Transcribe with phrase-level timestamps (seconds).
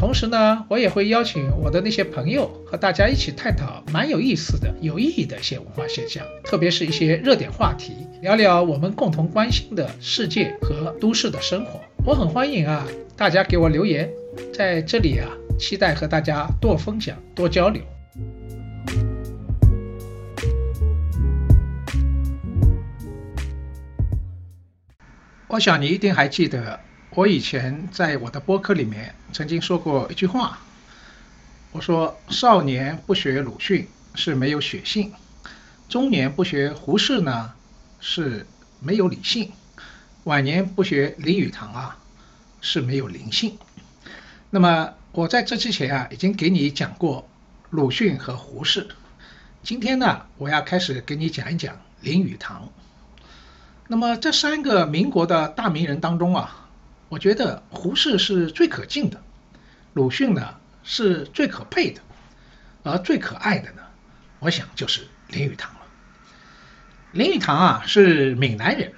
[0.00, 7.92] 同时呢，我也会邀请我的那些朋友和大家一起探讨蛮有意思的、有意义的一些文化现象，特别是一些热点话题，
[8.22, 11.78] 聊聊我们共同关心的世界和都市的生活。
[12.06, 14.10] 我很欢迎啊，大家给我留言，
[14.54, 15.28] 在这里啊，
[15.58, 17.82] 期待和大家多分享、多交流。
[25.46, 26.80] 我想你一定还记得。
[27.12, 30.58] 我以前在我的播客里面曾经说过一句话，
[31.72, 35.12] 我说少年不学鲁迅是没有血性，
[35.88, 37.52] 中年不学胡适呢
[38.00, 38.46] 是
[38.80, 39.52] 没有理性，
[40.24, 41.96] 晚年不学林语堂啊
[42.60, 43.56] 是没有灵性。
[44.50, 47.28] 那么我在这之前啊已经给你讲过
[47.70, 48.88] 鲁迅和胡适，
[49.62, 52.68] 今天呢我要开始给你讲一讲林语堂。
[53.86, 56.66] 那么这三个民国的大名人当中啊。
[57.10, 59.20] 我觉得胡适是最可敬的，
[59.94, 62.00] 鲁迅呢是最可佩的，
[62.84, 63.82] 而最可爱的呢，
[64.38, 65.80] 我想就是林语堂了。
[67.10, 68.92] 林语堂啊是闽南人，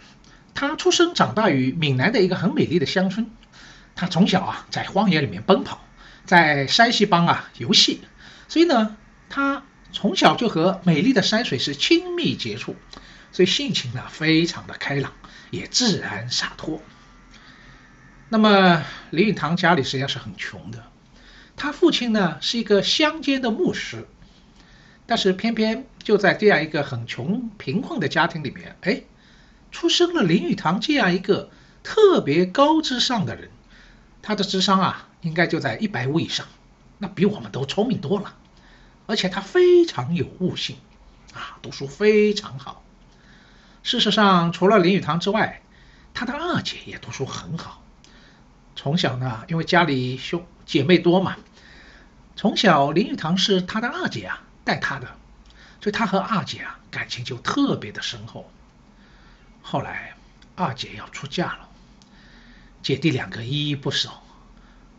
[0.52, 3.30] 他出生长大于闽南的一个很美丽的乡村，
[3.94, 5.82] 他从小啊在荒野里面奔跑，
[6.26, 8.02] 在山溪帮啊游戏，
[8.46, 8.94] 所以呢
[9.30, 12.76] 他从小就和美丽的山水是亲密接触，
[13.32, 15.14] 所以性情呢非常的开朗，
[15.50, 16.82] 也自然洒脱。
[18.32, 20.82] 那么林语堂家里实际上是很穷的，
[21.54, 24.08] 他父亲呢是一个乡间的牧师，
[25.04, 29.02] 但是偏偏就在这样一个很穷贫困的家庭里面，哎，
[29.70, 31.50] 出生了林语堂这样一个
[31.82, 33.50] 特别高智商的人，
[34.22, 36.46] 他的智商啊应该就在一百五以上，
[36.96, 38.34] 那比我们都聪明多了，
[39.04, 40.76] 而且他非常有悟性，
[41.34, 42.82] 啊，读书非常好。
[43.82, 45.60] 事实上，除了林语堂之外，
[46.14, 47.81] 他的二姐也读书很好。
[48.74, 51.36] 从小呢，因为家里兄姐妹多嘛，
[52.36, 55.06] 从小林语堂是他的二姐啊带他的，
[55.80, 58.50] 所以他和二姐啊感情就特别的深厚。
[59.60, 60.14] 后来
[60.56, 61.68] 二姐要出嫁了，
[62.82, 64.10] 姐弟两个依依不舍。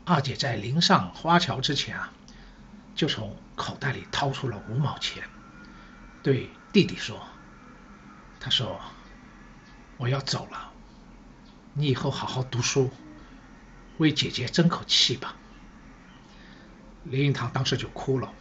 [0.05, 2.11] 二姐在临上花桥之前啊，
[2.95, 5.23] 就从口袋里掏出了五毛钱，
[6.21, 7.25] 对弟弟说
[8.39, 8.79] ：“他说
[9.97, 10.71] 我要走了，
[11.73, 12.91] 你以后好好读书。”
[13.97, 15.35] 为姐姐争口气吧。
[17.03, 18.31] 林语堂当时就哭了。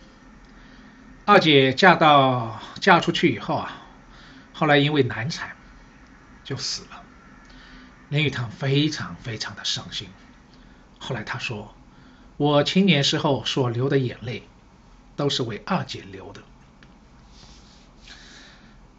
[1.24, 3.82] 二姐嫁到嫁出去以后啊，
[4.52, 5.56] 后来因为难产
[6.44, 7.02] 就死了。
[8.08, 10.08] 林语堂非常非常的伤心。
[10.98, 11.74] 后来他说
[12.36, 14.48] ：“我青年时候所流的眼泪，
[15.16, 16.42] 都是为二姐流的。”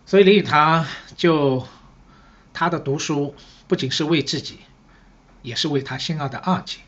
[0.05, 1.67] 所以林语堂就
[2.53, 3.35] 他的读书
[3.67, 4.59] 不仅是为自己。
[5.43, 6.79] 也是为他心爱的二姐。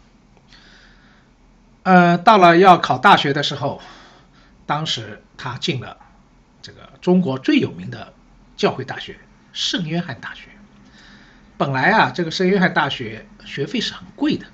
[1.84, 3.80] 呃，到了要考大学的时候，
[4.66, 5.98] 当时他进了
[6.64, 8.12] 这个中国最有名的
[8.58, 9.20] 教会大学——
[9.54, 10.50] 圣约翰大学。
[11.58, 14.48] 本来啊，这个圣约翰大学学费是很贵的，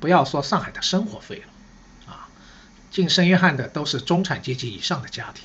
[0.00, 2.28] 不要说上海的生活费了，啊，
[2.90, 5.44] 进圣约翰的都是中产阶级以上的家庭。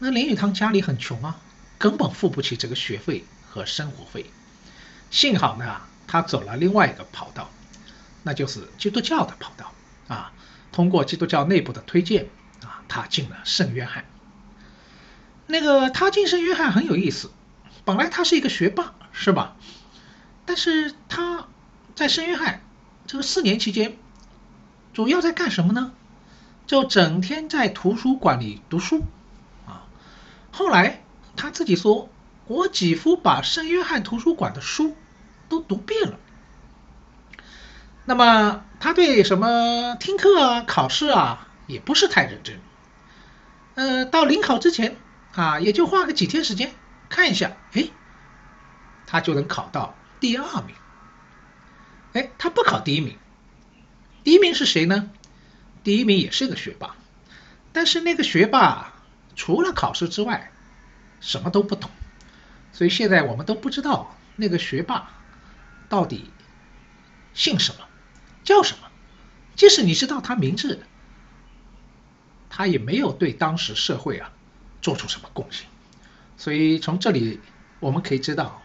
[0.00, 1.38] 那林语堂家里很穷啊，
[1.78, 4.26] 根本付不起这个学费和生活费。
[5.10, 5.82] 幸好呢。
[6.10, 7.48] 他走了另外一个跑道，
[8.24, 9.72] 那就是基督教的跑道
[10.08, 10.32] 啊。
[10.72, 12.28] 通过基督教内部的推荐
[12.64, 14.04] 啊，他进了圣约翰。
[15.46, 17.30] 那个他进圣约翰很有意思，
[17.84, 19.54] 本来他是一个学霸，是吧？
[20.46, 21.46] 但是他
[21.94, 22.60] 在圣约翰
[23.06, 23.96] 这个四年期间，
[24.92, 25.92] 主要在干什么呢？
[26.66, 29.04] 就整天在图书馆里读书
[29.64, 29.86] 啊。
[30.50, 31.04] 后来
[31.36, 32.08] 他自己说
[32.48, 34.96] ：“我几乎把圣约翰图书馆的书。”
[35.50, 36.18] 都读遍了，
[38.06, 42.60] 那么他对什么听课啊、考试啊也不是太认真。
[43.74, 44.96] 呃，到临考之前
[45.34, 46.72] 啊，也就花个几天时间
[47.08, 47.88] 看一下，哎，
[49.06, 50.74] 他就能考到第二名。
[52.12, 53.18] 哎，他不考第一名，
[54.24, 55.10] 第一名是谁呢？
[55.82, 56.94] 第一名也是个学霸，
[57.72, 58.92] 但是那个学霸
[59.34, 60.52] 除了考试之外
[61.20, 61.90] 什么都不懂，
[62.72, 65.10] 所以现在我们都不知道那个学霸
[65.90, 66.30] 到底
[67.34, 67.84] 姓什么，
[68.44, 68.88] 叫什么。
[69.54, 70.86] 即使你知道他名字，
[72.48, 74.32] 他也没有对当时社会啊
[74.80, 75.66] 做出什么贡献。
[76.38, 77.40] 所以从这里
[77.80, 78.62] 我们可以知道，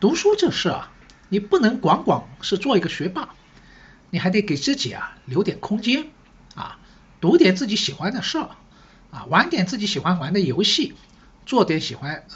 [0.00, 0.90] 读书这事啊。
[1.32, 3.36] 你不能光光是做一个学霸，
[4.10, 6.10] 你还得给自己啊留点空间
[6.56, 6.80] 啊，
[7.20, 8.50] 读点自己喜欢的事儿
[9.12, 10.94] 啊，玩点自己喜欢玩的游戏，
[11.46, 12.26] 做点喜欢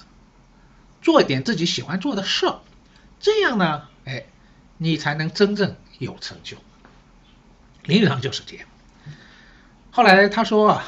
[1.03, 2.61] 做点自己喜欢做的事儿，
[3.19, 3.89] 这样呢，
[4.85, 6.59] 你才能真正有成就。
[7.85, 8.69] 林语堂就是这样。
[9.91, 10.85] 后来他说啊，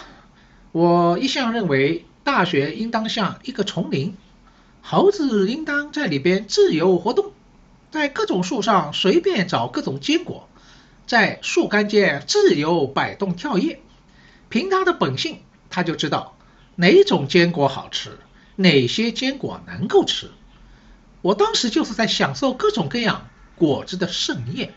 [0.73, 4.15] 我一向认为大学应当像一个丛林，
[4.83, 7.33] 猴子应当在里边自由活动。
[7.91, 10.49] 在各种树上随便找各种坚果，
[11.07, 13.81] 在树干间自由摆动跳跃。
[14.51, 15.41] 凭他的本性，
[15.71, 16.37] 他就知道
[16.75, 18.19] 哪种坚果好吃，
[18.57, 20.31] 哪些坚果能够吃。
[21.23, 24.73] 我当时就是在享受各种各样果子的盛宴。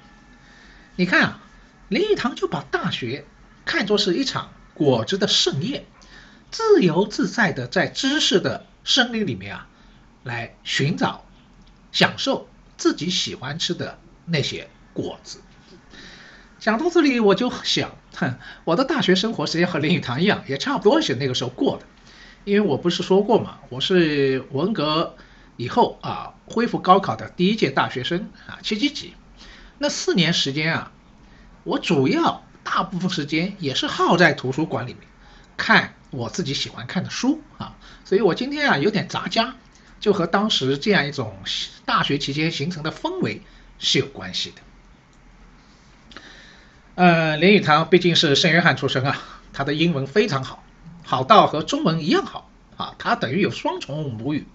[0.95, 1.39] 你看啊，
[1.87, 3.25] 林语堂就把大学
[3.65, 5.85] 看作是一场果子的盛宴，
[6.49, 9.67] 自由自在的在知识的森林里面啊，
[10.23, 11.25] 来寻找、
[11.91, 12.47] 享受。
[12.77, 15.41] 自己喜欢吃的那些果子。
[16.59, 21.85] 讲到这里，我就想，哼，我的大学生活实际上和林语堂一样，也差不多是那个时候过的。
[22.45, 25.17] 因为我不是说过嘛，我是文革
[25.59, 29.13] 以后啊恢复高考的第一届大学生啊，七七几。
[29.77, 30.93] 那四年时间啊，
[31.65, 35.03] 我主要大部分时间也是耗在图书馆里面
[35.57, 37.75] 看我自己喜欢看的书啊，
[38.05, 39.55] 所以我今天啊有点杂家。
[39.99, 41.35] 就和当时这样一种
[41.83, 43.41] 大学期间形成的氛围
[43.79, 44.61] 是有关系的。
[46.95, 49.17] 呃，林语堂毕竟是圣约翰出身啊，
[49.51, 50.63] 他的英文非常好，
[51.03, 54.47] 好到和中文一样好啊，他等于有双重母语。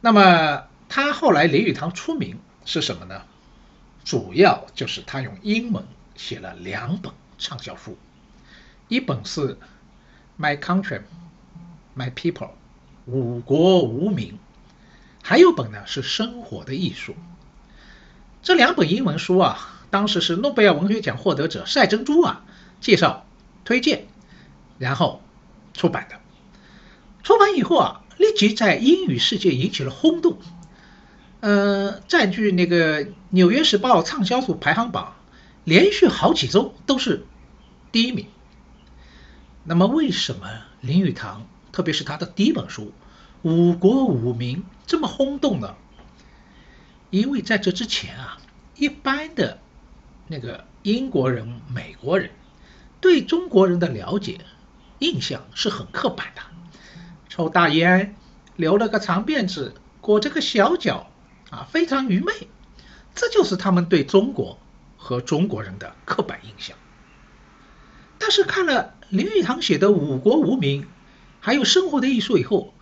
[0.00, 3.22] 那么他后来林语堂出名是什么呢？
[4.04, 5.84] 主要就是他用英文
[6.16, 7.98] 写了两本畅销书，
[8.88, 9.40] 一本是
[10.38, 11.02] 《My Country,
[11.96, 12.32] My People》。
[13.06, 14.38] 五国无名，
[15.22, 17.12] 还有本呢是《生活的艺术》。
[18.42, 22.44] 这两本英文书啊，当时是诺贝尔文学奖获得者赛珍珠啊
[22.82, 23.24] 介绍
[23.64, 24.06] 推荐，
[24.78, 25.22] 然后
[25.72, 26.20] 出版的。
[27.22, 30.38] 出版以后啊，立即在英语世界引起了轰动，
[31.40, 35.14] 呃，占据那个《纽约时报》畅销书排行榜，
[35.64, 37.24] 连续好几周都是
[37.92, 38.26] 第一名。
[39.64, 40.48] 那么，为什么
[40.80, 41.46] 林语堂？
[41.70, 42.86] 特别是他的第一本书
[43.42, 44.56] 《五国五民》
[44.86, 45.76] 这么轰动呢？
[47.10, 48.38] 因为在这之前啊，
[48.74, 49.60] 一般的
[50.26, 52.30] 那个英国人、美国人
[53.00, 54.40] 对中国人的了解
[54.98, 56.42] 印象是很刻板的，
[57.38, 58.16] 抽大烟，
[58.56, 61.08] 留了个长辫子，裹着个小脚，
[61.50, 62.32] 啊，非常愚昧，
[63.14, 64.58] 这就是他们对中国
[64.96, 66.76] 和中国人的刻板印象。
[68.18, 70.82] 但是看了林语堂写的《五国无名》。
[71.40, 72.74] 还有生活的艺术以后，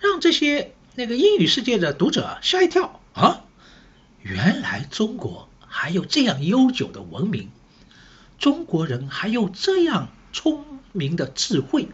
[0.00, 3.44] 让这些那个英语世界的读者吓一跳啊！
[4.20, 7.50] 原来中国还有这样悠久的文明，
[8.36, 11.88] 中国人还有这样聪明的智慧，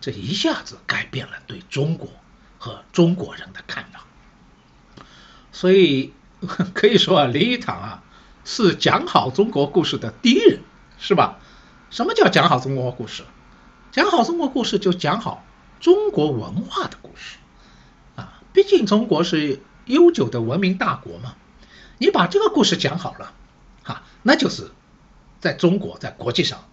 [0.00, 2.08] 这一下子改变了对中国
[2.58, 4.04] 和中国人的看法。
[5.52, 6.12] 所以
[6.74, 8.04] 可以说啊，林语堂啊
[8.44, 10.60] 是讲好中国故事的第一人，
[10.98, 11.38] 是吧？
[11.90, 13.24] 什么叫讲好中国故事？
[13.90, 15.44] 讲好中国故事，就讲好
[15.80, 17.38] 中国文化的故事
[18.14, 18.42] 啊！
[18.52, 21.34] 毕竟中国是悠久的文明大国嘛，
[21.96, 23.32] 你把这个故事讲好了，
[23.82, 24.70] 哈，那就是
[25.40, 26.68] 在中国在国际上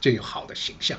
[0.00, 0.98] 就有好的形象。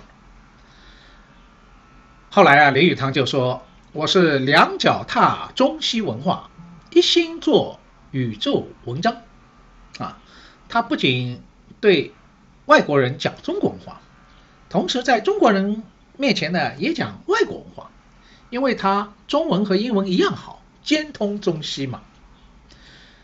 [2.34, 3.62] 后来啊，林语堂就说
[3.92, 6.50] ：“我是两脚踏中西文化，
[6.90, 7.78] 一心做
[8.12, 9.18] 宇宙文章。”
[10.00, 10.18] 啊，
[10.70, 11.44] 他不仅
[11.82, 12.14] 对
[12.68, 14.00] 外国人讲中国文化。
[14.70, 15.84] 同时，在中国人
[16.16, 17.92] 面前呢，也讲外国文化，
[18.50, 22.00] 因为他中文和英文一样好，兼通中西嘛。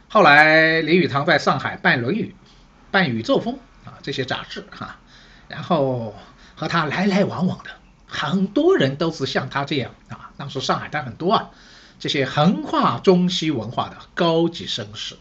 [0.09, 2.35] 后来，林语堂在上海办《论语》、
[2.91, 3.57] 办《宇宙风》
[3.89, 4.97] 啊这些杂志哈，
[5.47, 6.13] 然后
[6.57, 7.69] 和他来来往往的
[8.07, 11.49] 很多人都是像他这样啊，当时上海滩很多啊，
[11.99, 15.15] 这些横跨中西文化的高级绅士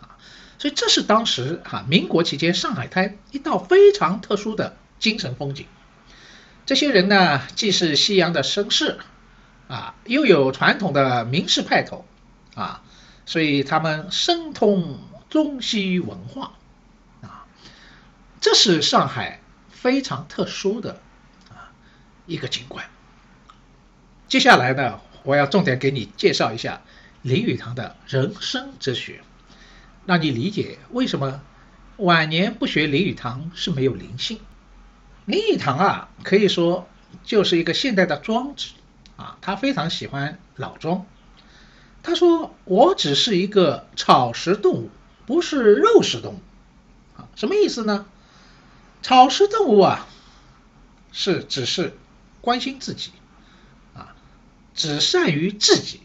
[0.00, 0.20] 啊，
[0.58, 4.76] 所以这是当时哈民国期间上海滩一道非常特殊的。
[5.00, 5.66] 精神风景，
[6.66, 8.98] 这些人呢，既是西洋的绅士，
[9.68, 12.04] 啊，又有传统的名士派头，
[12.56, 12.82] 啊，
[13.24, 14.98] 所以他们深通
[15.30, 16.50] 中西文化，
[17.22, 17.46] 啊，
[18.40, 21.00] 这是上海非常特殊的
[22.28, 22.84] 一个景观。
[24.28, 26.82] 接下来呢，我要重点给你介绍一下
[27.22, 29.20] 林语堂的人生哲学，
[30.06, 31.40] 让你理解为什么
[31.96, 34.38] 晚年不学林语堂是没有灵性。
[35.24, 36.86] 林语堂啊，可以说
[37.24, 38.68] 就是一个现代的庄子
[39.16, 41.04] 啊，他非常喜欢老庄。
[42.02, 44.90] 他说：“我只是一个草食动物，
[45.26, 46.40] 不是肉食动物。”
[47.18, 48.06] 啊，什么意思呢？
[49.02, 50.06] 草食动物啊，
[51.12, 51.96] 是只是
[52.40, 53.10] 关心自己
[53.94, 54.14] 啊，
[54.74, 56.00] 只善于自己，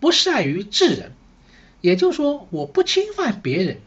[0.00, 1.12] 不善于治人。
[1.80, 3.80] 也就是说，我不侵犯别人，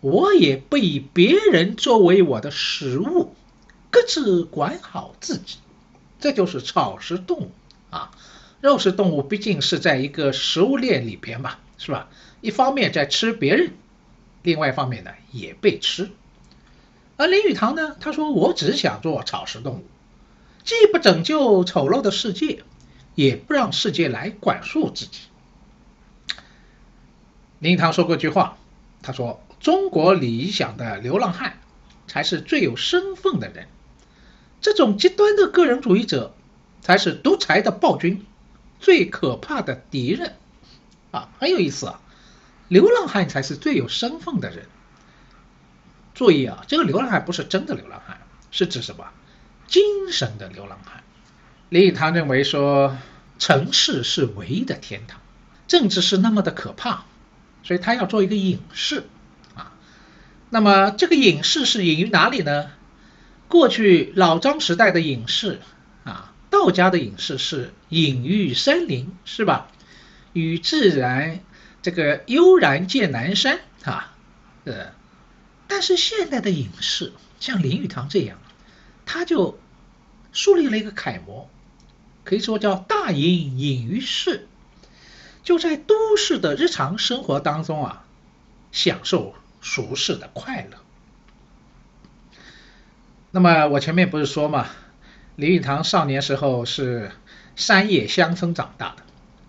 [0.00, 3.34] 我也不以别人作为我的食物。
[3.90, 5.58] 各自管好自己，
[6.18, 7.50] 这就是草食动物
[7.90, 8.10] 啊。
[8.60, 12.08] 肉食动物毕竟是在一个食物链里边嘛，是吧？
[12.40, 13.72] 一方面在吃别人，
[14.42, 16.10] 另外一方面呢也被吃。
[17.16, 19.84] 而林语堂呢，他说：“我只想做草食动物，
[20.64, 22.62] 既不拯救丑陋的世界，
[23.14, 25.20] 也不让世界来管束自己。”
[27.60, 28.58] 林语堂说过一句话，
[29.02, 31.58] 他说：“中国理想的流浪汉，
[32.06, 33.68] 才是最有身份的人。”
[34.60, 36.34] 这种极端的个人主义者，
[36.80, 38.24] 才是独裁的暴君
[38.78, 40.34] 最可怕的敌人
[41.10, 41.30] 啊！
[41.40, 42.00] 很有意思啊，
[42.68, 44.66] 流浪汉才是最有身份的人。
[46.14, 48.20] 注意啊，这个流浪汉不是真的流浪汉，
[48.52, 49.04] 是指什么？
[49.72, 51.02] 精神的流浪汉。
[51.70, 52.98] 林语堂认为说，
[53.38, 55.18] 城市是唯一的天堂，
[55.66, 57.06] 政治是那么的可怕，
[57.64, 59.04] 所以他要做一个隐士
[59.54, 59.72] 啊。
[60.50, 62.70] 那么这个隐士是隐于哪里呢？
[63.48, 65.60] 过去老张时代的隐士
[66.04, 69.68] 啊，道家的隐士是隐于山林，是吧？
[70.34, 71.40] 与自然
[71.80, 74.12] 这个悠然见南山啊，
[74.64, 74.92] 呃，
[75.66, 78.38] 但是现代的隐士像林语堂这样，
[79.06, 79.58] 他就
[80.32, 81.48] 树立了一个楷模，
[82.24, 84.48] 可以说叫大隐隐于市，
[85.42, 88.04] 就在都市的日常生活当中啊，
[88.72, 90.78] 享受俗世的快乐。
[93.30, 94.68] 那么我前面不是说嘛，
[95.36, 97.12] 林语堂少年时候是
[97.56, 99.02] 山野乡村长大的，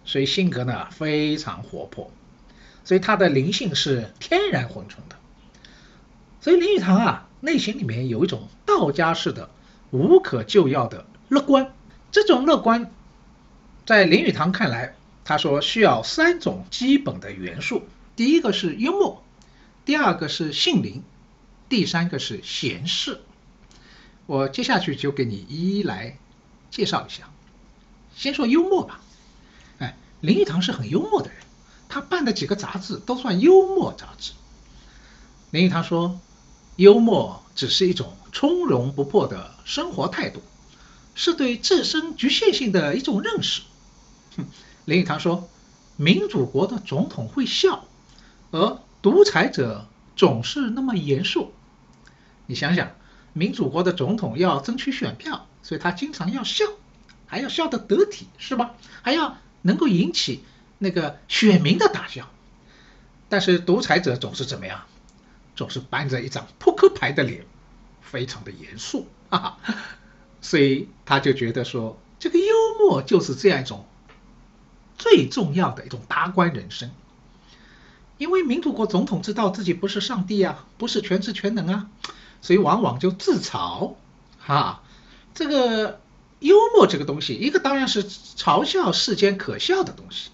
[0.06, 2.12] 所以性格呢非常活泼，
[2.84, 5.16] 所以他的灵性是天然浑纯的。
[6.42, 9.50] 所以林语堂啊内心里面有一种道家式的
[9.94, 11.72] 无可救药的乐观，
[12.12, 12.92] 这种乐观
[13.86, 17.84] 在林语堂看来，他说需要三种基本的元素，
[18.16, 19.24] 第一个是幽默，
[19.86, 21.04] 第二个是性灵，
[21.70, 23.22] 第三个是闲适。
[24.26, 26.18] 我接下去就给你一一来
[26.72, 27.30] 介绍一下。
[28.16, 29.00] 先说幽默吧，
[29.78, 31.38] 哎，林语堂是很幽默的人，
[31.88, 34.32] 他办的几个杂志都算幽默杂志。
[35.52, 36.20] 林语堂说，
[36.78, 40.42] 幽默只是一种从容不迫的生活态度，
[41.16, 43.62] 是对自身局限性的一种认识。
[44.36, 44.46] 哼
[44.84, 45.48] 林语堂说，
[45.96, 47.86] 民主国的总统会笑，
[48.52, 49.88] 而独裁者
[50.18, 51.54] 总是那么严肃。
[52.48, 52.92] 你想想。
[53.36, 56.66] 民主国的总统要争取选票，所以他经常要笑，
[57.26, 58.76] 还要笑得得体，是吧？
[59.02, 60.44] 还要能够引起
[60.78, 62.30] 那个选民的大笑。
[63.30, 64.84] 但是独裁者总是怎么样？
[65.56, 67.44] 总是板着一张扑克牌的脸，
[68.04, 69.58] 非常的严肃啊。
[70.42, 72.46] 所以他就觉得说，这个幽
[72.80, 73.86] 默就是这样一种
[74.98, 76.92] 最重要的一种达观人生。
[78.18, 81.90] 因为民主国总统知道自己不是上帝啊，不是全知全能啊。
[82.42, 83.96] 所以往往就自嘲，
[84.38, 84.84] 哈，
[85.34, 86.02] 这个
[86.40, 90.30] 幽默这个东西，一个当然是嘲笑世间可笑的东西，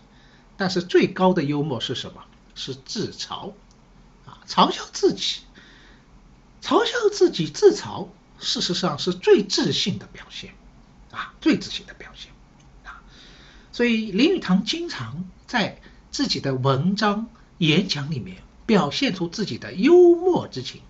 [0.57, 2.23] 但是最高的幽默是什么？
[2.55, 3.53] 是自嘲，
[4.25, 5.41] 啊，嘲笑自己，
[6.61, 8.07] 嘲笑自己自嘲，
[8.39, 10.53] 事实上是最自信的表现，
[11.11, 12.31] 啊，最自信的表现，
[12.83, 13.01] 啊，
[13.71, 20.81] 所以林语堂经常在自己的文章、演讲里面表现出自己的幽默之情。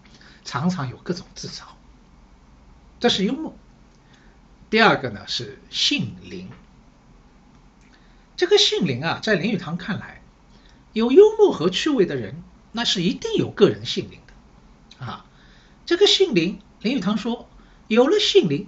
[0.45, 1.63] 常常有各种自嘲，
[2.99, 3.55] 这是幽默。
[4.71, 6.49] 第二个呢是性灵，
[8.35, 10.23] 这个性灵啊，在林语堂看来，
[10.93, 15.25] 有幽默和趣味的人，那是一定有个人性灵的啊。
[15.89, 17.50] 这个性灵，林语堂说，
[17.88, 18.67] 有了性灵，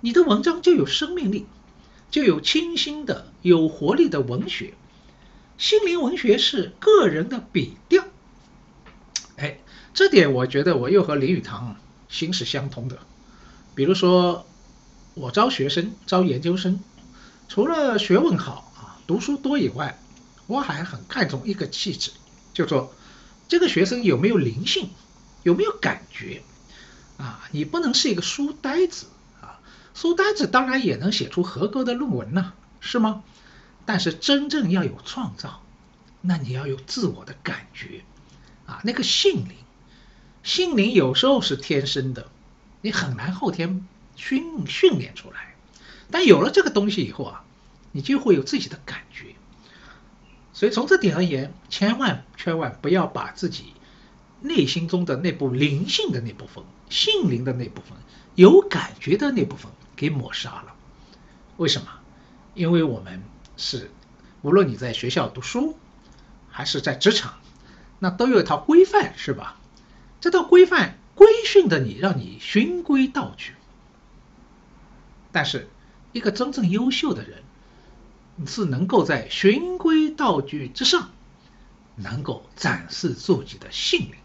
[0.00, 1.46] 你的文章就有生命力，
[2.10, 4.74] 就有清新的、有活力的文学。
[5.58, 8.04] 心灵文学是个人的笔调。
[9.36, 9.60] 哎
[9.94, 11.76] 这点我觉得我又和林语堂
[12.08, 12.98] 心是相通的。
[13.76, 14.44] 比如说，
[15.14, 16.80] 我招学生，招研究生，
[17.46, 20.00] 除了学问好啊，读书多以外，
[20.48, 22.10] 我还很看重一个气质，
[22.52, 22.92] 就说
[23.46, 24.90] 这个学生有没有灵性，
[25.44, 26.42] 有没有感觉
[27.18, 27.48] 啊？
[27.52, 29.06] 你不能是一个书呆子
[29.40, 29.60] 啊，
[29.94, 33.24] 书呆子当然也能写出合格的论文呢，是吗？
[33.84, 35.62] 但是真正要有创造，
[36.20, 38.02] 那你要有自我的感觉
[38.66, 39.56] 啊，那个性灵，
[40.42, 42.26] 性灵有时候是天生的，
[42.80, 45.54] 你很难后天训训练出来。
[46.10, 47.44] 但有了这个东西以后啊，
[47.92, 49.34] 你就会有自己的感觉。
[50.52, 53.74] 所以从这点而言，千万千万不要把自己
[54.46, 57.98] 内心中的那部灵性的那部分、性灵的那部分、
[58.34, 60.74] 有感觉的那部分给抹杀了。
[61.56, 61.88] 为什么？
[62.54, 63.22] 因为我们。
[63.58, 63.90] 是，
[64.42, 65.78] 无论你在学校读书，
[66.50, 67.36] 还是在职场，
[67.98, 69.58] 那都有一套规范，是吧？
[70.20, 73.54] 这套规范规训的你，让你循规蹈矩。
[75.32, 75.70] 但是，
[76.12, 77.44] 一个真正优秀的人，
[78.46, 81.08] 是能够在循规蹈矩之上，
[81.94, 84.16] 能够展示自己的性灵。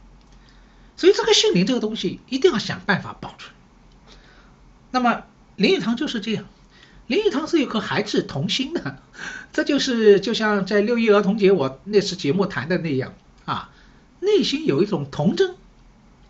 [1.01, 3.51] 所以，这个性灵这个东西，一定要想办法保存。
[4.91, 5.23] 那么，
[5.55, 6.45] 林语堂就是这样。
[7.07, 8.99] 林语堂是有颗孩子童心的，
[9.51, 13.15] 这就是就像在六一儿童节我那次节目谈的那样
[13.45, 13.71] 啊，
[14.19, 15.55] 内心有一种童真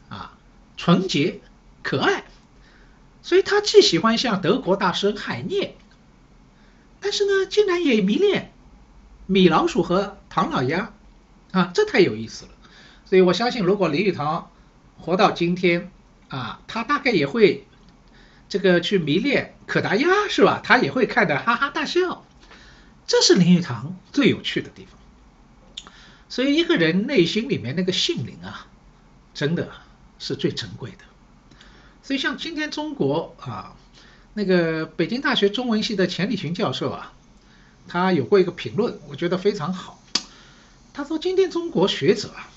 [0.08, 0.38] 啊，
[0.78, 1.42] 纯洁
[1.84, 2.24] 可爱，
[3.22, 5.76] 所以他既喜欢像德国大师海涅，
[7.02, 8.54] 但是呢，竟然也迷恋
[9.26, 10.94] 米老鼠和唐老鸭
[11.52, 12.52] 啊，这太有意思了。
[13.04, 14.50] 所以我相信，如果林语堂
[15.02, 15.92] 活到今天
[16.30, 17.68] 啊，他大概也会。
[18.50, 20.60] 这个去迷恋可达鸭是吧？
[20.62, 22.26] 他也会看得哈哈大笑，
[23.08, 25.00] 这是林语堂最有趣的地方。
[26.28, 28.68] 所以一个人内心里面那个性灵啊，
[29.34, 29.72] 真的
[30.20, 30.98] 是最珍贵的。
[32.04, 33.74] 所以像今天中国啊，
[34.34, 37.14] 那个北京大学中文系的钱理群教授啊，
[37.88, 40.04] 他有过一个评论，我觉得非常好。
[40.92, 42.51] 他说今天中国学者啊，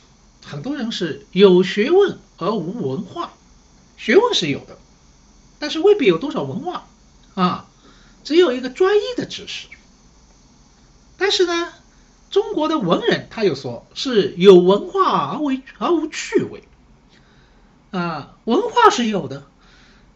[0.45, 3.33] 很多人是有学问而无文化，
[3.97, 4.79] 学问是有的。
[5.59, 6.87] 但是未必有多少文化
[7.35, 7.67] 啊，
[8.23, 9.69] 只有一个专一的知识。
[11.17, 11.73] 但是呢，
[12.31, 16.65] 中国的文人他又说是有文化而为而无趣味
[17.93, 19.47] 啊，文化是有的，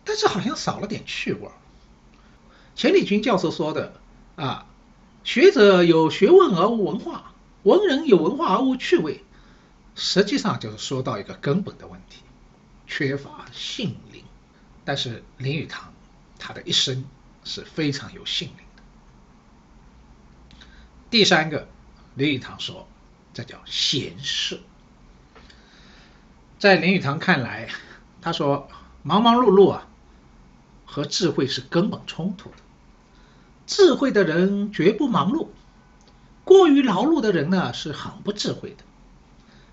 [0.05, 1.49] 但是好像少了点趣味。
[2.75, 3.95] 钱理群教授说的
[4.37, 4.67] 啊，
[5.25, 9.25] 学者有学问而无文化，文人有文化而无趣味，
[9.99, 12.23] 实际上就是说到一个根本的问题，
[12.87, 14.23] 缺乏性灵。
[14.85, 15.93] 但是林语堂，
[16.39, 17.05] 他的一生
[17.45, 18.83] 是非常有性灵的。
[21.11, 21.67] 第三个，
[22.15, 22.87] 林语堂说，
[23.35, 24.61] 这叫闲适。
[26.61, 27.69] 在林语堂看来，
[28.23, 28.69] 他说
[29.03, 29.89] 忙忙碌碌啊，
[30.87, 32.57] 和智慧是根本冲突的。
[33.67, 35.49] 智慧的人绝不忙碌，
[36.45, 38.85] 过于劳碌的人呢是很不智慧的。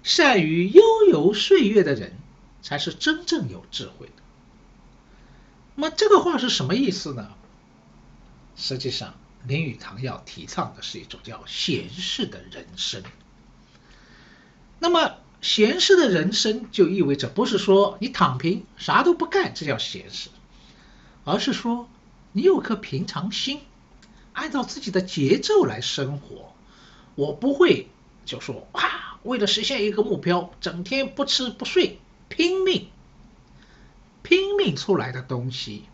[0.06, 2.16] 善于悠游岁月的人，
[2.62, 4.22] 才是真正有智慧的。
[5.74, 7.32] 那么这个话是什么意思呢？
[8.56, 9.16] 实际上，
[9.48, 13.02] 林语堂要提倡的是一种叫闲适的人生。
[14.78, 20.30] 那么，闲适的人生就意味着不是说你躺平啥都不干，这叫闲适，
[21.24, 21.90] 而是说
[22.32, 23.60] 你有颗平常心，
[24.34, 26.54] 按照自己的节奏来生活。
[27.16, 27.90] 我不会
[28.24, 28.95] 就说啊，
[29.26, 32.90] 为了实现一个目标，整天不吃不睡，拼命。
[34.22, 35.86] 拼命出来的东西，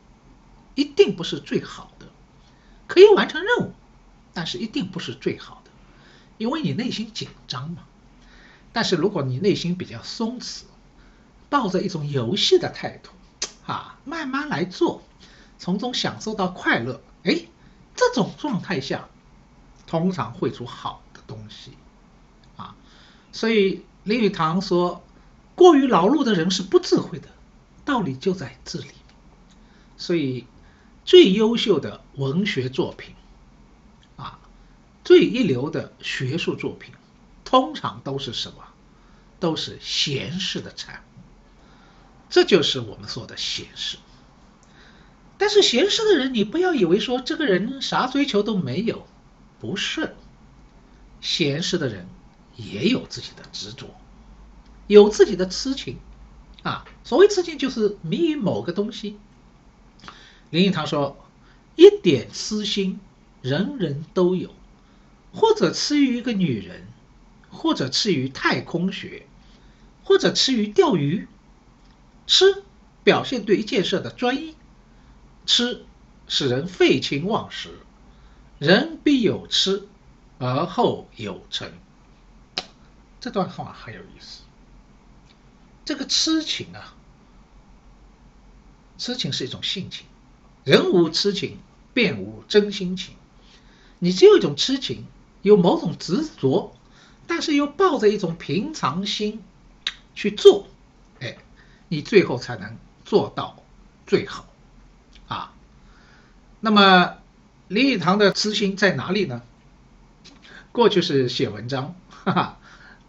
[0.76, 2.08] 一定不是最好的，
[2.88, 3.74] 可以完成任务，
[4.34, 5.72] 但是一定不是最好的，
[6.38, 7.84] 因为你内心紧张嘛。
[8.74, 10.64] 但是如果你内心比较松弛，
[11.50, 13.12] 抱着一种游戏的态度，
[13.66, 15.04] 啊，慢慢来做，
[15.58, 17.46] 从中享受到快乐，哎，
[17.96, 19.08] 这种状态下，
[19.88, 21.72] 通常会出好的东西，
[23.32, 25.04] 所以林语堂说，
[25.56, 27.28] 过于劳碌的人是不智慧的。
[27.84, 28.92] 道理就在这里，
[29.98, 30.46] 所以
[31.04, 33.16] 最优秀的文学作品，
[34.18, 34.40] 啊，
[35.04, 36.94] 最一流的学术作品，
[37.44, 38.58] 通常都是什么？
[39.40, 41.20] 都是闲适的产物。
[42.30, 43.98] 这就是我们说的闲适。
[45.40, 49.08] 但是闲适的人，你不要以为说这个人啥追求都没有，
[49.60, 50.16] 不是。
[51.20, 52.08] 闲适的人
[52.56, 53.88] 也有自己的执着，
[54.88, 55.98] 有自己的痴情。
[56.64, 59.18] 啊，所谓痴情就是迷于某个东西。
[60.52, 61.18] 林语堂说
[61.76, 63.00] ：“一点痴心，
[63.42, 64.54] 人人都有，
[65.34, 66.88] 或者痴于一个女人，
[67.50, 69.26] 或者痴于太空学，
[70.04, 71.28] 或者痴于钓鱼。
[72.28, 72.64] 痴
[73.04, 74.56] 表现对一件事的专一，
[75.48, 75.84] 痴
[76.28, 77.70] 使人废寝忘食。
[78.60, 79.88] 人必有痴，
[80.38, 81.72] 而后有成。
[83.22, 84.42] 这段话很有意思。
[85.86, 86.94] 这个痴情啊，
[88.98, 90.06] 痴情是一种性情，
[90.66, 91.60] 人无痴情，
[91.94, 93.16] 便无真心情。
[94.00, 95.06] 你只有一种痴情，
[95.42, 96.76] 有某种执着，
[97.28, 99.42] 但是又抱着一种平常心
[100.16, 100.68] 去做，
[101.22, 101.38] 哎，
[101.88, 103.64] 你最后才能做到
[104.06, 104.46] 最好
[105.30, 105.54] 啊。
[106.60, 107.16] 那么。
[107.68, 109.42] 林语堂的痴心在哪里呢？
[110.74, 112.60] 过去是写文章，哈哈，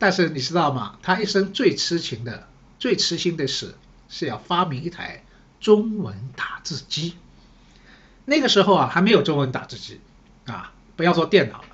[0.02, 0.98] 但是你知道吗？
[1.00, 2.48] 他一生最痴情的、
[2.80, 3.76] 最痴心的事
[4.08, 5.22] 是要发明一台
[5.60, 7.14] 中文打字机。
[8.24, 10.00] 那个时候啊，还没有中文打字机
[10.44, 11.68] 啊，不要说电脑了，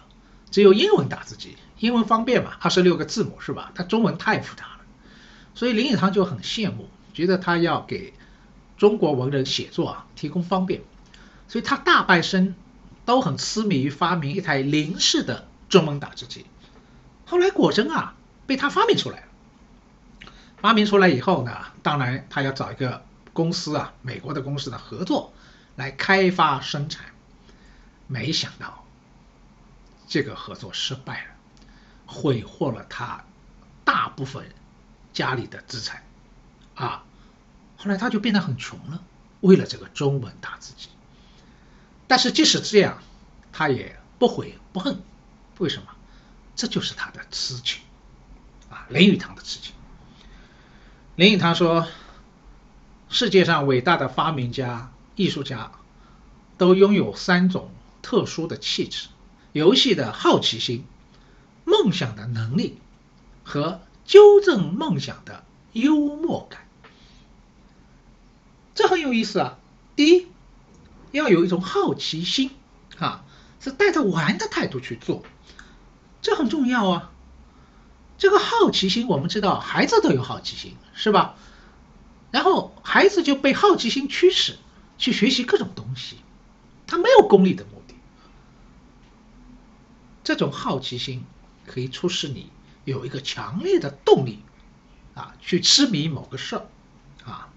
[0.51, 3.73] 只有英文打字机，英文方便嘛，二十六个字母是吧？
[3.75, 4.81] 他中文太复杂了，
[5.55, 8.13] 所以林语堂就很羡慕，觉得他要给
[8.77, 10.83] 中国文人写作啊提供方便，
[11.49, 12.55] 所以他大半生。
[13.07, 16.45] 都很痴迷于发明一台零式的中文打字机，
[17.25, 18.15] 后来果真啊
[18.49, 19.27] 被他发明出来了。
[20.57, 25.33] 发明出来以后呢，当然他要找一个公司啊，美国的公司的合作
[25.77, 27.05] 来开发生产。
[28.09, 28.85] 没想到
[30.09, 31.31] 这个合作失败了，
[32.07, 33.23] 毁获了他
[33.85, 34.51] 大部分
[35.13, 36.03] 家里的资产
[36.75, 37.05] 啊。
[37.77, 39.03] 后来他就变得很穷了，
[39.43, 40.89] 为了这个中文打字机。
[42.07, 43.03] 但是即使这样，
[43.53, 45.03] 他也不悔不恨，
[45.59, 45.89] 为什么？
[46.57, 47.83] 这就是他的痴情！
[48.89, 49.75] 林语堂的事情。
[51.17, 51.87] 林语堂说
[53.09, 55.73] ：“世界上伟大的发明家、艺术家，
[56.57, 57.71] 都拥有三种
[58.03, 59.09] 特殊的气质：
[59.53, 60.85] 游戏的好奇心、
[61.65, 62.79] 梦想的能力
[63.45, 66.67] 和纠正梦想的幽默感。”
[68.75, 69.59] 这很有意思啊！
[69.95, 70.27] 第一。
[71.11, 72.51] 要有一种好奇心，
[72.99, 73.25] 啊，
[73.61, 75.23] 是带着玩的态度去做，
[76.21, 77.11] 这很重要啊。
[78.19, 81.37] 这个好奇心，我们知道孩子都有好奇心，是吧？
[82.31, 84.59] 然后孩子就被好奇心驱使
[84.99, 86.17] 去学习各种东西，
[86.87, 87.95] 他没有功利的目的。
[90.25, 91.25] 这种好奇心
[91.67, 92.51] 可以促使你
[92.85, 94.41] 有一个强烈的动力，
[95.15, 96.67] 啊，去痴迷某个事儿，
[97.25, 97.49] 啊。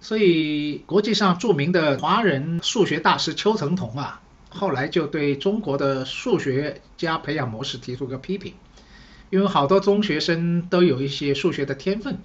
[0.00, 8.54] 所以，国际上著名的华人数学大师邱成桐啊，后来就对中国的数学家培养模式提出个批评，
[9.30, 12.18] 因为好多中学生都有一些数学的天分，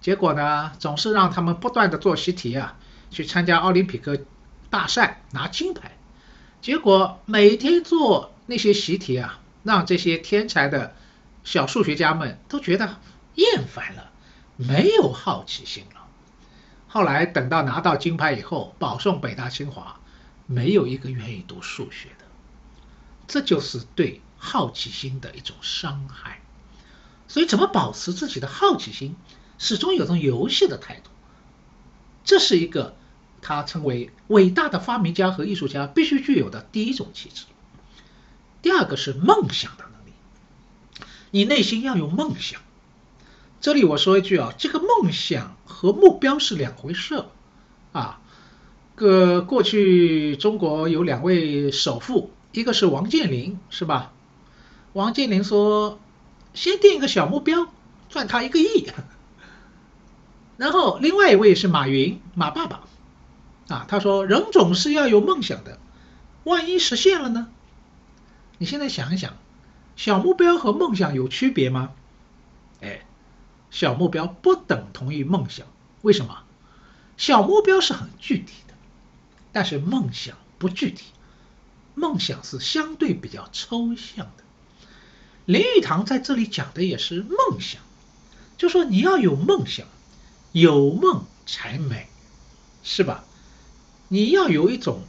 [0.00, 2.78] 结果呢，总是让他们不断的做习题啊，
[3.10, 4.18] 去参加奥林匹克
[4.70, 5.96] 大赛拿金牌，
[6.60, 10.94] 结果每天做那些习题啊，让这些天才的
[11.42, 12.96] 小数学家们都觉得
[13.34, 14.10] 厌烦了，
[14.56, 16.06] 没有好奇心了。
[16.88, 20.00] 后来等到拿到金牌以后，保送北大清华，
[20.46, 22.24] 没有一个愿意读数学的，
[23.26, 26.40] 这就是对好奇心的一种伤害。
[27.28, 29.16] 所以，怎么保持自己的好奇心，
[29.58, 31.10] 始终有种游戏的态度，
[32.24, 32.94] 这是一个
[33.42, 37.44] 他称为伟大的发明家和艺术家必须具有的第一种气质。
[38.62, 40.12] 第二个是梦想的能力，
[41.32, 42.60] 你内心要有梦想。
[43.60, 47.24] 这里我说一句啊，这个梦想和目标是两回事
[47.92, 48.20] 啊。
[48.94, 54.12] 个过去中国有两位首富，一个是王健林，是吧？
[54.96, 56.00] 王健林说，
[56.54, 57.68] 先定一个小目标，
[58.08, 58.90] 赚他一个亿。
[60.56, 62.80] 然后另外一位是马云，马爸爸，
[63.68, 65.78] 啊，他说人总是要有梦想的，
[66.44, 67.48] 万一实现了呢？
[68.56, 69.34] 你现在想一想，
[69.96, 71.90] 小目标和梦想有区别吗？
[72.80, 73.02] 哎。
[73.70, 75.66] 小目标不等同于梦想，
[76.00, 76.44] 为什么？
[77.18, 78.72] 小目标是很具体的，
[79.52, 81.04] 但是梦想不具体，
[81.94, 84.45] 梦想是相对比较抽象的。
[85.46, 87.80] 林语堂在这里讲的也是梦想，
[88.58, 89.86] 就说你要有梦想，
[90.52, 92.08] 有梦才美，
[92.82, 93.24] 是吧？
[94.08, 95.02] 你要有一种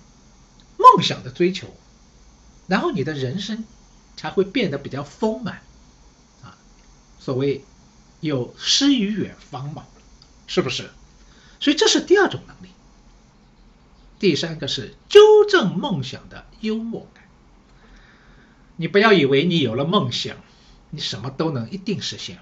[0.77, 1.75] 梦想的追求，
[2.67, 3.65] 然后你的人生
[4.15, 5.61] 才会变得比较丰满，
[6.41, 6.57] 啊，
[7.19, 7.63] 所谓。
[8.19, 9.85] 有诗与远方嘛，
[10.47, 10.89] 是不是？
[11.59, 12.73] 所以这是第二种能力。
[14.17, 17.23] 第三个是纠正梦想的幽默感。
[18.77, 20.37] 你不要以为你有了梦想，
[20.91, 22.39] 你什么都能一定实现，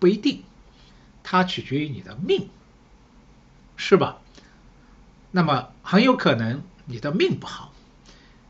[0.00, 0.42] 不一定，
[1.22, 2.48] 它取决于你的命，
[3.76, 4.18] 是吧？
[5.30, 7.74] 那么很有可能你的命不好，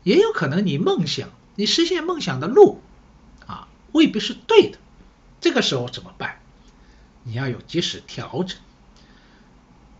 [0.03, 2.79] 也有可能你梦想，你实现梦想的路
[3.47, 4.77] 啊未必是对的，
[5.41, 6.39] 这个时候怎么办？
[7.23, 8.59] 你要有及时调整，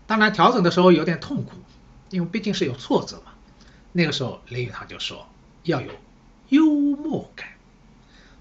[0.05, 1.53] 当然调整的时候有点痛苦，
[2.11, 3.31] 因为毕竟是有挫折嘛。
[3.91, 5.27] 那个时候林语堂就说
[5.63, 5.91] 要有
[6.49, 7.49] 幽默感，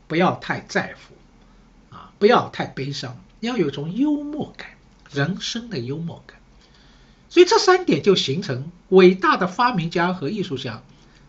[0.06, 4.70] 不要太在乎啊，不要太悲伤，要有一种幽默感，
[5.12, 6.38] 人生的幽默感。
[7.28, 10.82] 所以这三点就形成伟大的发明家和艺术家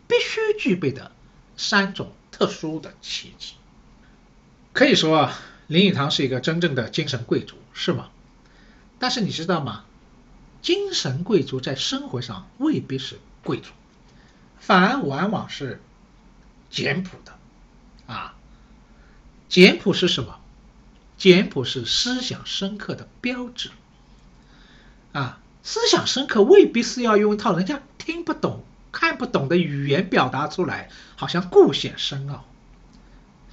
[0.07, 1.11] 必须具备的
[1.57, 3.53] 三种特殊的气质。
[4.73, 8.09] 可以说啊，林语堂是一个真正的精神贵族，是吗？
[8.99, 9.85] 但是你知道吗？
[10.61, 13.71] 精神贵族在生活上未必是贵族，
[14.57, 15.79] 反而往往是
[16.75, 17.33] 简朴的。
[18.13, 18.35] 啊，
[19.47, 20.39] 简朴是什么？
[21.17, 23.71] 简朴是思想深刻的标志。
[25.13, 32.45] 啊，思想深刻未必是要用一套人家听不懂、看不懂的语言表达出来，好像故显深奥。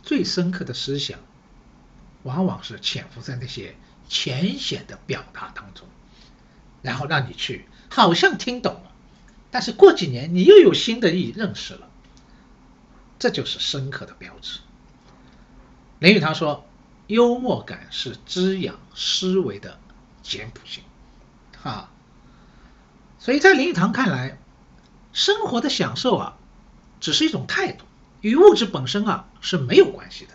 [0.02, 1.20] 最深刻的思想，
[2.24, 3.76] 往往是潜伏在那些
[4.08, 5.86] 浅显的表达当中，
[6.82, 8.90] 然后让你去好像听懂了，
[9.52, 11.88] 但是过几年你又有新的意认识了，
[13.22, 14.58] 这就是深刻的标志。
[16.00, 16.66] 林语堂说
[17.06, 19.78] ：“幽默感是滋养思维的
[20.24, 20.82] 简朴性。”
[21.62, 21.88] 哈，
[23.20, 24.40] 所以在林语堂看来，
[25.12, 26.36] 生活的享受啊，
[26.98, 27.84] 只是一种态度。
[28.22, 30.34] 与物质本身啊是没有关系的，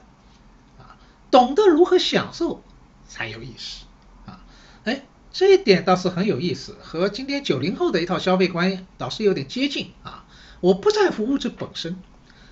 [0.82, 0.96] 啊，
[1.30, 2.64] 懂得如何享受
[3.06, 3.84] 才有意思，
[4.26, 4.40] 啊，
[4.86, 10.24] 哎，这一点倒是很有意思，和今天九零后的一套消费观倒是有点接近啊。
[10.62, 12.02] 我不在乎物质本身，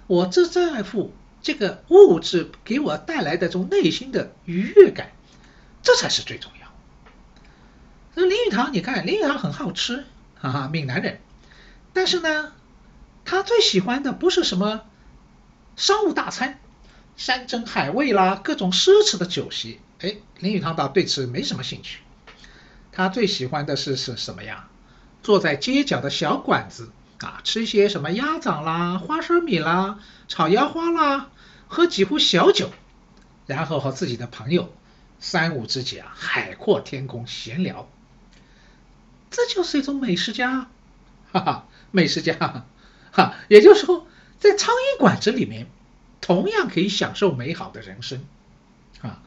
[0.07, 5.11] 我只在乎这个物质给我带来的这种内心的愉悦感，
[5.81, 6.67] 这才是最重要。
[8.13, 10.05] 那林语堂，你看林语堂很好吃，
[10.39, 11.19] 哈哈，闽南人，
[11.93, 12.53] 但是呢，
[13.25, 14.81] 他最喜欢的不是什么。
[15.75, 16.59] 商务大餐，
[17.17, 21.99] 山珍海味啦，各种奢侈的酒席，哎，林语堂倒对此没什么兴趣。
[22.93, 24.69] 他最喜欢的是是什么呀？
[25.21, 31.29] 坐在街角的小馆子啊，吃一些什么鸭掌啦、花生米啦、炒腰花啦，
[31.67, 32.69] 喝几壶小酒，
[33.45, 34.73] 然后和自己的朋友
[35.19, 37.89] 三五知己啊，海阔天空闲聊。
[39.31, 40.67] 这就是一种美食家，
[41.31, 42.65] 哈哈，美食家，
[43.11, 44.07] 哈，也就是说。
[44.37, 45.65] 在苍蝇馆子里面，
[46.19, 48.23] 同样可以享受美好的人生，
[49.01, 49.23] 啊，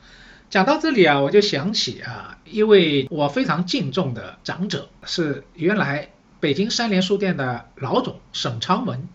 [0.50, 9.08] 讲到这里啊，我就想起啊，一位我非常敬重的长者，是原来北京三联书店的老总沈昌文。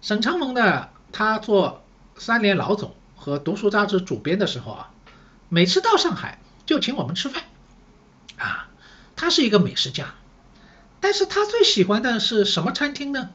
[0.00, 1.84] 沈昌文呢，他做
[2.16, 4.90] 三联老总和读书杂志主编的时候啊，
[5.50, 7.42] 每次到上海就请我们吃饭，
[8.38, 8.68] 啊，
[9.14, 10.14] 他是一个美食家，
[11.00, 13.30] 但是他最喜欢的是什么餐厅呢？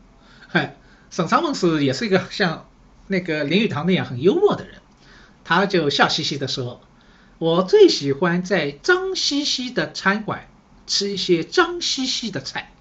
[0.47, 0.75] 嗨。
[1.11, 2.69] 沈昌文是也是一个像
[3.07, 4.75] 那个林语堂那样很幽默的人，
[5.43, 6.81] 他就笑嘻嘻的说
[7.39, 10.47] ：“我最喜欢在脏兮兮的餐馆
[10.85, 12.71] 吃一些脏兮兮的菜。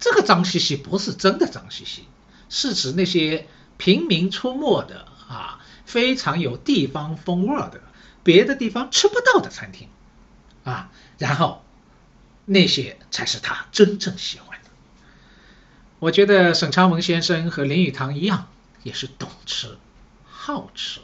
[0.00, 2.06] 这个脏兮兮不是真的脏兮兮，
[2.48, 7.82] 是指那些平民出没的啊，非常有地方风味的，
[8.24, 9.88] 别的地方吃不到的餐厅
[10.64, 10.90] 啊。
[11.18, 11.62] 然后
[12.46, 14.70] 那些才是他真正喜欢的。”
[16.00, 18.48] 我觉得沈昌文先生和林语堂一样，
[18.82, 19.76] 也是懂吃、
[20.24, 21.00] 好吃。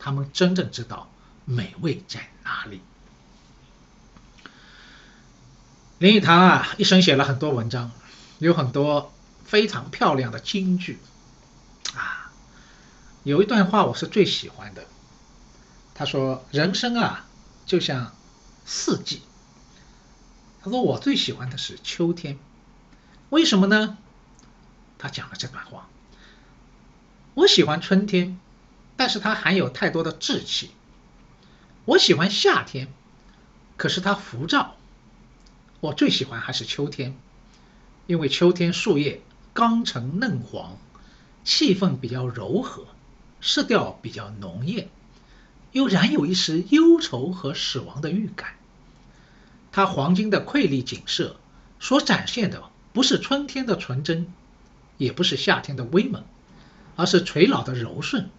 [0.00, 1.08] 他们真正知道
[1.44, 2.80] 美味在哪里。
[5.98, 7.90] 林语堂啊，一生写了很多文章，
[8.38, 9.14] 有很多
[9.46, 10.98] 非常漂亮的金句。
[11.94, 12.30] 啊，
[13.24, 14.84] 有一段话我是最喜欢的。
[15.94, 17.24] 他说：“人生啊，
[17.64, 18.14] 就像
[18.66, 19.22] 四季。”
[20.62, 22.38] 他说：“我最喜欢的是秋天。”
[23.30, 23.96] 为什么呢？
[24.98, 25.88] 他讲了这段话。
[27.32, 28.38] 我喜欢春天，
[28.98, 30.72] 但是它含有太多的稚气。
[31.86, 32.92] 我喜欢夏天，
[33.78, 34.76] 可是它浮躁。
[35.86, 37.16] 我最喜欢还是秋天，
[38.08, 39.22] 因为秋天树叶
[39.52, 40.76] 刚成嫩黄，
[41.44, 42.86] 气氛比较柔和，
[43.40, 44.88] 色调比较浓艳，
[45.70, 48.54] 又染有一丝忧愁和死亡的预感。
[49.70, 51.36] 它黄金的瑰丽景色
[51.78, 52.64] 所展现的。
[52.92, 54.26] 不是春天的纯真，
[54.96, 56.24] 也不是夏天的威猛，
[56.96, 58.30] 而是垂老的柔顺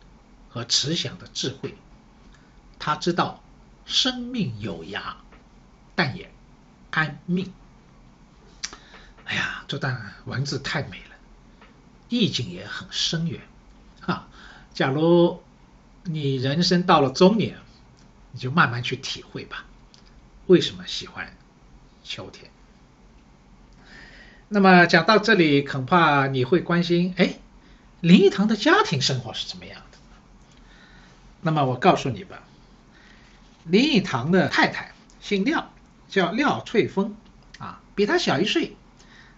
[0.50, 1.76] 和慈祥的智慧。
[2.80, 3.44] 他知道
[3.86, 5.14] 生命有涯，
[5.94, 6.32] 但也
[6.98, 7.54] 安命。
[9.26, 11.16] 哎呀，这段文字太美了，
[12.10, 13.40] 意境也很深远。
[14.02, 14.28] 哈，
[14.74, 15.44] 假如
[16.06, 17.58] 你人生到了中年，
[18.32, 19.66] 你就慢慢去体会吧，
[20.48, 21.38] 为什么喜欢
[22.04, 22.50] 秋天。
[24.48, 27.38] 那么讲到这里，恐怕你会关心，哎，
[28.02, 30.00] 林语堂的家庭生活是怎么样的？
[31.42, 32.42] 那么我告诉你吧，
[33.66, 35.72] 林语堂的太太姓廖，
[36.08, 37.16] 叫廖翠峰，
[37.60, 38.76] 啊，比他小一岁，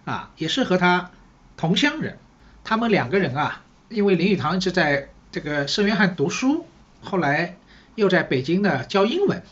[0.04, 1.10] 啊，也是和他
[1.56, 2.18] 同乡人。
[2.62, 6.66] 他们两个人啊，因为林语堂一直在这个圣约翰读书，
[7.02, 7.56] 后来
[7.94, 9.42] 又在北京呢教英文。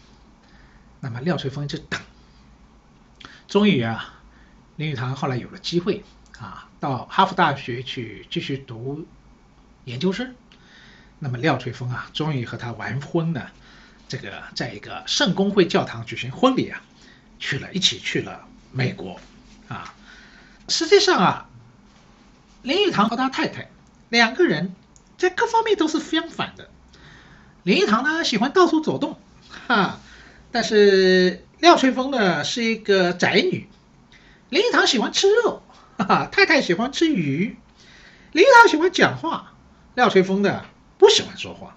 [1.01, 2.01] 那么廖翠峰就等，
[3.47, 4.15] 终于啊，
[4.77, 6.05] 林语堂后来有了机会
[6.39, 9.07] 啊，到哈佛大学去继续读
[9.85, 10.35] 研究生。
[11.21, 13.51] 那么廖翠峰啊，终于和他完婚了。
[14.09, 16.83] 这个在一个圣公会教堂举行婚礼啊，
[17.39, 19.21] 去了一起去了美国
[19.69, 19.95] 啊。
[20.69, 21.49] 实际上啊，
[22.63, 23.71] 林语堂和他太太
[24.09, 24.75] 两个人
[25.17, 26.69] 在各方面都是相反的。
[27.63, 29.19] 林语堂呢喜欢到处走动，
[29.67, 30.01] 哈，
[30.53, 33.69] 但是廖翠峰呢是一个宅女。
[34.49, 35.63] 林语堂喜欢吃肉，
[35.99, 37.57] 哈哈，太太喜欢吃鱼。
[38.33, 39.55] 林语堂喜欢讲话，
[39.95, 40.65] 廖翠峰呢
[40.99, 41.77] 不喜欢说话。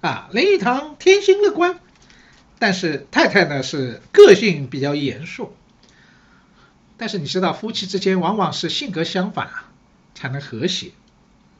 [0.00, 1.80] 啊，林语堂天性乐观，
[2.58, 5.54] 但是太太呢是个性比较严肃。
[6.96, 9.70] 但是你知道，夫妻之间往往是性格相反啊，
[10.14, 10.90] 才能和谐，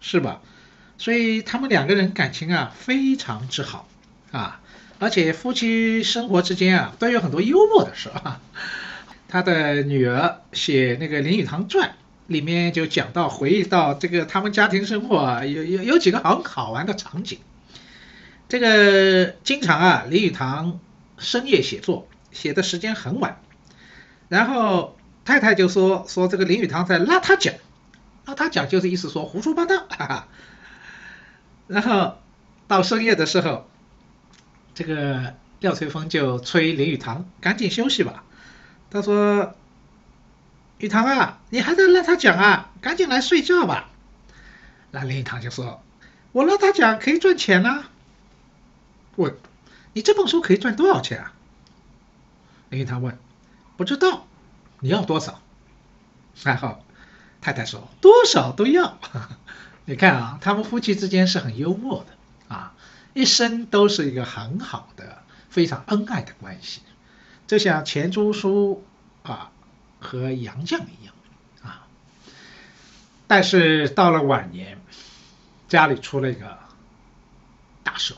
[0.01, 0.41] 是吧？
[0.99, 3.89] 所以他们两个人感情啊非常之好
[4.33, 4.61] 啊，
[4.99, 8.41] 而且夫妻生活之间啊都有很多幽默的事啊。
[9.29, 11.91] 他的女儿写那个《林语堂传》
[12.27, 17.39] 里面就讲到，回忆到这个他们家庭生活啊，有有有几个很好玩的场景。
[18.49, 20.81] 这个经常啊，林语堂
[21.19, 23.41] 深夜写作，写的时间很晚，
[24.29, 27.55] 然后太太就说说这个林语堂在拉他讲，
[28.27, 30.29] 拉他讲就是意思说胡说八道， 哈哈。
[31.67, 32.17] 然后
[32.67, 33.69] 到深夜的时候，
[34.75, 38.25] 这个廖翠峰就催林语堂赶紧休息吧，
[38.91, 39.55] 他说
[40.79, 43.91] ：“语堂啊，你还在拉他讲啊，赶紧来睡觉吧。”
[44.93, 45.83] 那林语堂就说
[46.33, 47.85] ：“我拉他讲可以赚钱呐。”
[49.17, 49.37] 问，
[49.93, 51.33] 你这本书可以赚多少钱啊？
[52.71, 53.19] 林语堂问，
[53.77, 54.27] 不知道，
[54.81, 55.41] 你要多少？
[56.43, 56.85] 然后
[57.41, 58.99] 太太说，多少都要。
[59.87, 62.75] 你看啊，他们夫妻之间是很幽默的啊，
[63.15, 66.83] 一生都是一个很好的、非常恩爱的关系，
[67.47, 68.85] 就像钱钟书
[69.23, 69.51] 啊
[69.99, 71.15] 和杨绛一样
[71.63, 71.87] 啊。
[73.27, 74.79] 但是到了晚年，
[75.69, 76.59] 家里出了一个
[77.83, 78.15] 大事。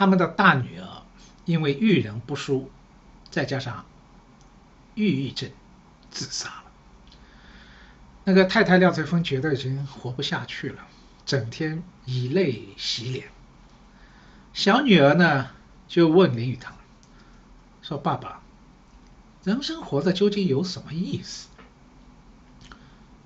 [0.00, 1.02] 他们的大女儿
[1.44, 2.70] 因为遇人不淑，
[3.30, 3.84] 再加上
[4.94, 5.50] 抑郁症，
[6.10, 6.64] 自杀了。
[8.24, 10.86] 那个太太廖翠峰觉得已经活不下去了，
[11.26, 13.28] 整天以泪洗脸。
[14.54, 15.50] 小女儿呢
[15.86, 16.74] 就问林语堂
[17.82, 18.40] 说：“爸爸，
[19.44, 21.48] 人生活着究竟有什么意思？”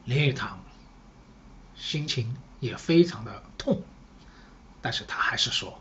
[0.06, 0.58] 林语堂
[1.76, 3.84] 心情也非常的痛，
[4.82, 5.80] 但是他还是说。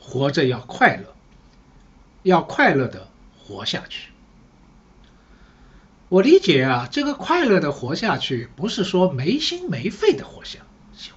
[0.00, 1.14] 活着要快乐，
[2.22, 3.08] 要快乐的
[3.38, 4.10] 活下去。
[6.08, 10.60] 我理解啊，这个快乐的活下去，不是说没心没肺的活下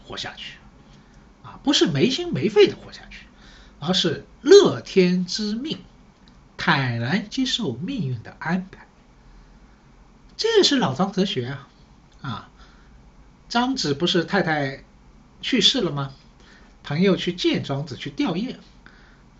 [0.04, 0.58] 活下去，
[1.44, 3.26] 啊，不是没心没肺的活下去，
[3.80, 5.80] 而是乐天知命，
[6.58, 8.86] 坦然接受命运的安排。
[10.36, 11.70] 这也是老张哲学啊，
[12.22, 12.50] 啊，
[13.48, 14.84] 张子不是太太
[15.42, 16.14] 去世了吗？
[16.84, 18.56] 朋友去见庄子去吊唁。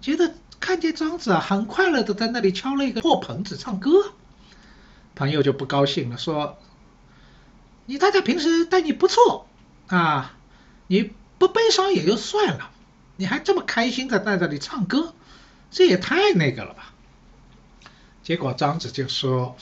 [0.02, 4.14] 觉得看见庄子啊，很快乐的在那里敲了一个破盆子唱歌，
[5.14, 6.58] 朋友就不高兴了，说
[7.86, 9.48] ：“你太太平时待你不错
[9.88, 10.34] 啊，
[10.88, 12.72] 你不悲伤也就算了，
[13.16, 15.14] 你还这么开心的在这里唱歌，
[15.70, 16.94] 这也太那个了吧？”
[18.24, 19.56] 结果庄子就说：“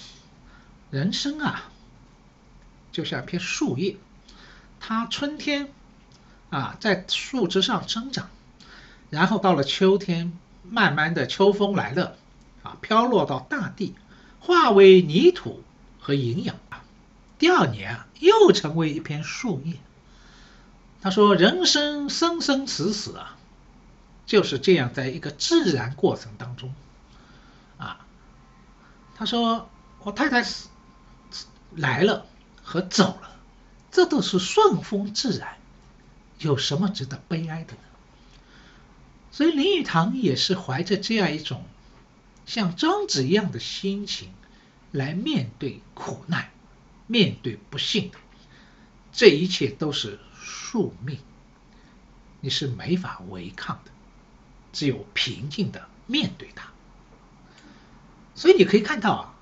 [0.89, 1.69] 人生啊，
[2.91, 3.97] 就像一片树叶，
[4.79, 5.69] 它春天
[6.49, 8.29] 啊在树枝上生长。”
[9.09, 10.31] 然后到了秋天，
[10.63, 12.15] 慢慢的秋风来了，
[12.63, 13.95] 啊，飘落到大地，
[14.39, 15.63] 化为泥土
[15.99, 16.55] 和营养。
[17.37, 19.75] 第二年啊，又成为一片树叶。
[21.01, 23.37] 他说：“人生生生死死啊，
[24.25, 26.73] 就是这样，在一个自然过程当中，
[27.77, 28.05] 啊。”
[29.15, 29.69] 他说
[30.03, 30.67] ：“我太太死
[31.73, 32.25] 来了
[32.61, 33.31] 和走了，
[33.91, 35.57] 这都是顺风自然，
[36.39, 37.79] 有什么值得悲哀的呢？”
[39.31, 41.63] 所以林语堂也是怀着这样一种
[42.45, 44.29] 像庄子一样的心情
[44.91, 46.49] 来面对苦难、
[47.07, 48.17] 面对不幸的，
[49.11, 51.19] 这一切都是宿命，
[52.41, 53.91] 你是没法违抗的，
[54.73, 56.71] 只有平静的面对它。
[58.33, 59.35] 所以你可以看到啊，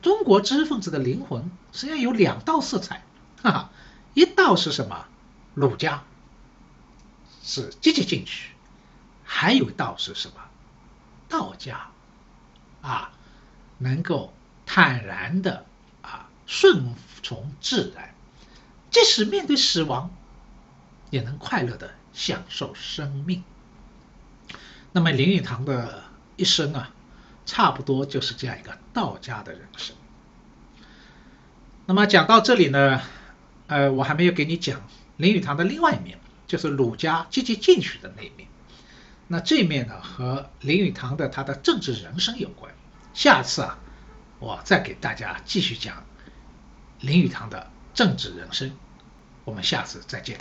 [0.00, 3.04] 中国知识分子的灵魂实际上有两道色彩，
[3.42, 3.70] 哈哈，
[4.14, 5.06] 一道是什么？
[5.54, 6.04] 儒家
[7.42, 8.55] 是积极进取。
[9.26, 10.36] 还有道是什么？
[11.28, 11.88] 道家
[12.82, 13.10] 啊，
[13.78, 14.32] 能够
[14.64, 15.66] 坦然的
[16.00, 18.14] 啊顺从自然，
[18.92, 20.08] 即使面对死亡，
[21.10, 23.42] 也能快乐的享受生命。
[24.92, 26.04] 那么林语堂的
[26.36, 26.92] 一生啊，
[27.44, 29.96] 差不多就是这样一个道家的人生。
[31.86, 33.02] 那么讲到这里呢，
[33.66, 34.80] 呃，我还没有给你讲
[35.16, 38.48] 林语堂的另外一面，就是儒家积极进取的那一面。
[39.28, 42.72] 那这面呢，和林语堂的他的政治人生有关。
[43.12, 43.78] 下次啊，
[44.38, 46.04] 我再给大家继续讲
[47.00, 48.70] 林语堂的政治人生。
[49.44, 50.38] 我们下次再见。